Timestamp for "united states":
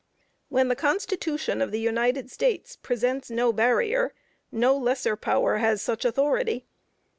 1.79-2.75